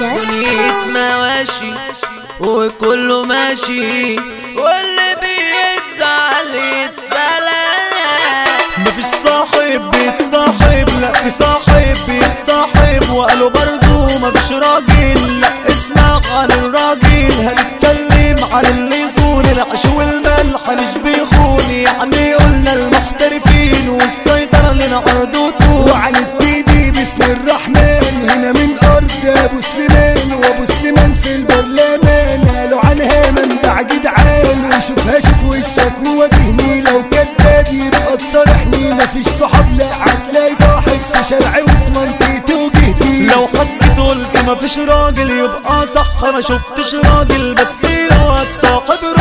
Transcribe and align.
دنيا 0.00 0.72
مواشي 0.86 1.72
وكله 2.40 3.24
ماشي. 3.24 4.16
واللي 4.56 5.10
بيزعل 5.20 6.54
يتبلى 6.54 7.64
مفيش 8.78 9.04
صاحب 9.24 9.90
بيتصاحب 9.90 10.88
لا 11.00 11.12
في 11.12 11.30
صاحب 11.30 11.96
بيتصاحب. 12.08 13.10
وقالوا 13.12 13.50
برضو 13.50 14.04
مفيش 14.26 14.52
راجل 14.52 15.40
لا 15.40 15.48
اسمع 15.68 16.20
عن 16.38 16.50
الراجل. 16.50 17.32
هنتكلم 17.32 18.36
عن 18.52 18.64
اللي 18.66 19.00
يصون 19.00 19.44
العيش 19.46 19.84
والملح 19.84 20.60
مش 20.70 20.98
بيخون 21.04 21.39
صح 45.84 46.24
ما 46.32 46.40
شفتش 46.40 46.94
راجل 46.94 47.54
بس 47.54 47.68
لو 48.10 48.30
هتصاحب 48.30 49.19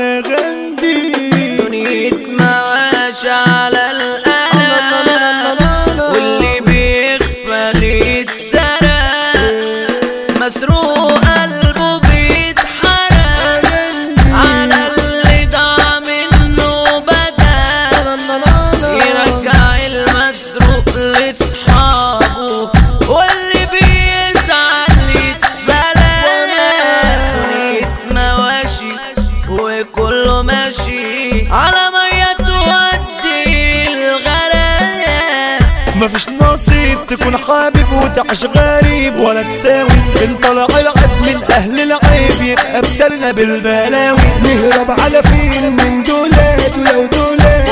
تحور 0.00 0.08
معنى 0.08 0.20
غندي. 0.20 1.56
دنيا 1.56 2.10
مواشي 2.28 3.30
على 3.30 3.90
القلم 3.90 4.90
واللي 6.12 6.60
بيغفل 6.60 7.82
يتسرق. 7.82 9.40
مسروق 10.40 11.24
مفيش 36.00 36.26
نصيب 36.40 36.98
تكون 37.08 37.36
حابب 37.36 37.86
وتعيش 37.92 38.44
غريب. 38.44 39.16
ولا 39.16 39.42
تساوي 39.42 39.90
ان 40.24 40.34
طلع 40.42 40.66
العيب 40.80 41.10
من 41.22 41.42
أهل 41.54 41.80
العيب. 41.82 42.32
يبقى 42.42 42.80
بدلنا 42.82 43.30
بالبلاوي. 43.32 44.18
نهرب 44.44 44.90
على 45.00 45.22
فين 45.22 45.76
من 45.76 46.02
دولاد 46.02 46.60
ولو 46.78 47.06
دولاد 47.06 47.68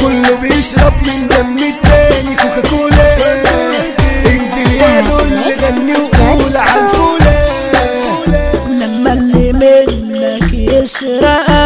كله 0.00 0.36
بيشرب 0.40 0.92
من 1.06 1.28
دم 1.28 1.56
التاني 1.56 2.36
كوكا 2.36 2.68
كولا 2.70 3.14
انزل 4.26 4.72
يا 4.72 5.00
دول 5.00 5.54
غني 5.62 5.92
وقول 5.96 6.56
عالفولا 6.56 7.46
لما 8.68 9.12
اللي 9.12 9.52
منك 9.52 10.52
يسرقك 10.52 11.63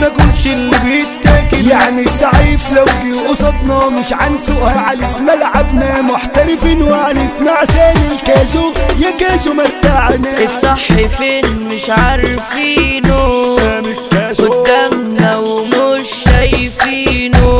وما 0.00 0.08
بناكلش 0.08 0.46
اللي 0.46 0.76
بيتاكل 0.84 1.66
يعني 1.70 2.02
الضعيف 2.06 2.72
لو 2.72 2.84
جه 2.84 3.28
قصادنا 3.28 3.88
مش 3.88 4.12
هنسوقها 4.12 4.80
علي 4.80 5.08
في 5.08 5.20
ملعبنا 5.22 6.02
محترفين 6.02 6.82
وهنسمع 6.82 7.64
سالي 7.64 8.00
الكاجو 8.12 8.72
يا 8.98 9.10
كاجو 9.10 9.52
متعنا 9.52 10.38
الصح 10.44 10.86
فين 11.18 11.68
مش 11.68 11.90
عارفينه. 11.90 13.56
سامي 13.56 13.94
قدامنا 14.38 15.36
ومش 15.38 16.06
شايفينه. 16.24 17.58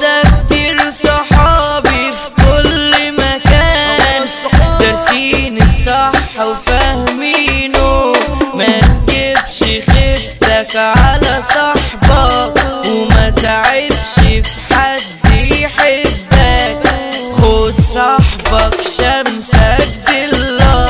ده 0.00 0.22
كتير 0.22 0.90
صحابي 0.90 2.12
في 2.12 2.30
كل 2.36 3.12
مكان. 3.12 4.24
دارسين 4.80 5.62
الصح 5.62 6.12
وفاهمينه. 6.46 8.12
ما 8.54 8.80
تجيبش 9.06 9.64
خيبتك 9.90 10.76
على 10.76 11.23
صاحبك 18.54 18.80
شمسك 18.82 20.10
دلة 20.10 20.86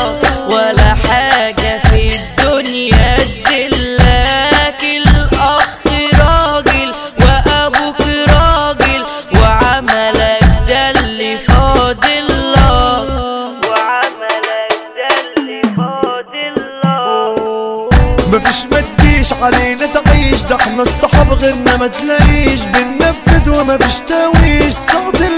ولا 0.50 0.94
حاجة 0.94 1.80
في 1.88 2.10
الدنيا 2.14 3.16
تذلك 3.44 4.82
الأخ 4.96 5.76
راجل 6.20 6.92
وأبوك 7.20 8.00
راجل 8.28 9.04
وعملك 9.40 10.40
ده 10.68 10.90
اللي 10.90 11.36
فاضل 11.36 12.52
لك 12.52 13.68
وعملك 13.70 14.72
ده 14.96 15.08
اللي 15.36 15.62
فاضل 15.76 16.54
لك 16.84 18.34
مفيش 18.34 18.64
ما 18.72 18.80
تجيش 18.98 19.32
علينا 19.32 19.86
تعيش 19.86 20.40
ده 20.40 20.56
إحنا 20.56 20.82
الصحاب 20.82 21.32
غيرنا 21.32 21.76
ما 21.76 21.86
تلاقيش 21.86 22.60
بننفذ 22.60 23.50
ومفيش 23.50 23.94
تاويش 24.08 24.72
صوت 24.74 25.20
الجد 25.20 25.24
ما 25.24 25.30
بنجليش 25.30 25.33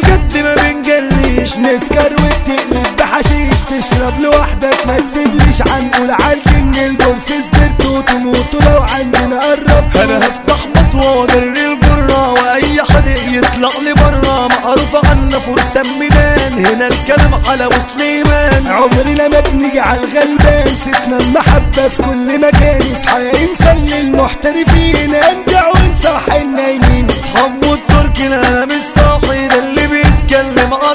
نسكر 1.67 2.13
وبتقلب 2.13 2.97
بحشيش 2.99 3.61
تشرب 3.71 4.21
لوحدك 4.21 4.87
ما 4.87 5.01
تسيبليش 5.01 5.63
عنقول 5.63 6.11
عالجن 6.11 6.75
البورس 6.87 7.25
سبرت 7.25 7.87
وتموت 7.87 8.55
لو 8.55 8.83
عندنا 8.83 9.41
قرب 9.41 9.97
أنا 10.05 10.19
هفتح 10.19 10.67
مطوة 10.77 11.17
واجري 11.21 11.67
البرة 11.67 12.33
وأي 12.33 12.83
حد 12.83 13.07
يطلع 13.33 13.71
لي 13.85 13.95
برا. 13.95 14.49
معروف 14.49 14.97
عنا 15.11 15.39
فرسان 15.39 15.99
ميدان 16.01 16.67
هنا 16.67 16.87
الكلام 16.87 17.35
على 17.51 17.67
وسليمان 17.67 18.67
عمرنا 18.67 19.29
ما 19.29 19.41
بنيجي 19.41 19.81
على 19.81 20.01
الغلبان 20.01 20.67
ستنا 20.67 21.17
المحبة 21.19 21.89
في 21.89 22.03
كل 22.03 22.41
مكان. 22.41 22.81
اصحى 22.83 23.23
يا 23.25 23.33
إنسان 23.51 23.87
للمحترفين. 23.87 25.15
انزع 25.15 25.69
وانصح 25.69 26.35
النايمين 26.35 27.07
حمو 27.35 27.75
التركي 27.75 28.27
أنا 28.27 28.65
مش 28.65 28.83
صاحي 28.97 29.49
ده 29.49 29.59
اللي 29.59 29.87
بيتكلم. 29.87 30.75
على 30.75 30.93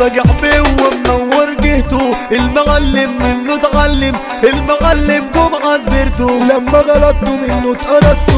وراجع 0.00 0.22
بيه 0.42 0.60
ومنور 0.60 1.54
جهته 1.62 2.16
المعلم 2.32 3.10
منه 3.22 3.54
اتعلم 3.54 4.14
المعلم 4.44 5.24
جمعة 5.34 5.78
سبرته 5.84 6.44
لما 6.44 6.78
غلطتوا 6.78 7.36
منه 7.36 7.72
اتقرصتوا 7.72 8.29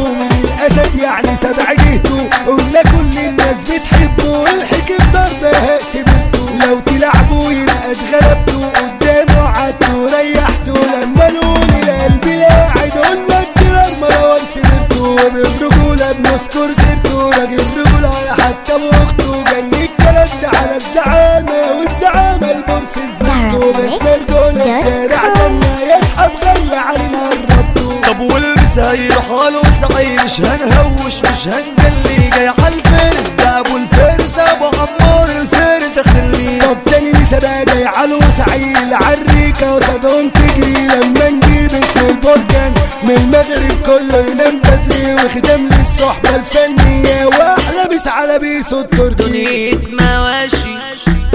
مرجولة 24.92 25.08
شارع 25.08 25.28
دنا 25.34 25.82
يسحب 25.82 26.30
غلى 26.44 26.76
علينا 26.76 27.30
الربطه 27.32 28.00
طب 28.12 28.20
والمساير 28.20 29.12
حاله 29.20 29.62
سعي 29.80 30.16
مش 30.24 30.40
هنهوش؟ 30.40 31.14
مش 31.24 31.48
هنجلي 31.48 32.30
جاي 32.36 32.48
عالفرس 32.48 33.30
ده 33.38 33.60
ابو 33.60 33.76
الفرس 33.76 34.38
أبو 34.38 34.64
عمار 34.64 35.28
الفرس. 35.40 35.98
خليه 35.98 36.60
طب 36.60 36.84
تاني 36.90 37.12
مسابقة 37.12 37.64
جاي 37.64 37.86
على 37.86 38.14
وسعيل. 38.14 38.94
عالريكة 38.94 39.74
وصدون 39.76 40.32
تجري 40.32 40.86
لما 40.86 41.30
نجيب 41.30 41.70
اسم 41.72 42.06
البركان 42.08 42.72
من 43.02 43.10
المغرب 43.16 43.82
كله 43.86 44.18
ينام 44.30 44.58
بدري. 44.60 45.14
وخدام 45.14 45.68
للصحبة 45.68 46.36
الفنية 46.36 47.26
وأحلى 47.26 47.88
بيس 47.90 48.08
على 48.08 48.38
بيس 48.38 48.72
التركي. 48.72 49.70
دنيا 49.70 49.78
مواشي 50.00 50.76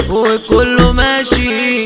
وكله 0.09 0.91
ماشي. 0.91 1.83